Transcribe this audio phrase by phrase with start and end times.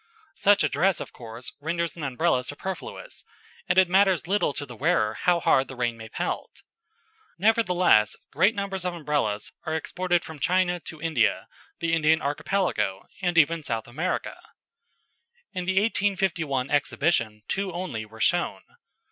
[0.33, 3.23] Such a dress, of course, renders an Umbrella superfluous,
[3.69, 6.63] and it matters little to the wearer how hard the rain may pelt.
[7.37, 13.37] Nevertheless great numbers of Umbrellas are exported from China to India, the Indian Archipelago, and
[13.37, 14.39] even South America.
[15.53, 18.63] In the 1851 Exhibition two only were shown.